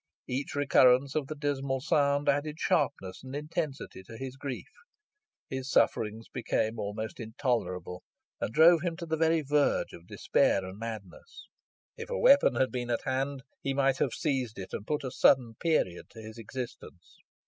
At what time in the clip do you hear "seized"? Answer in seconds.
14.13-14.57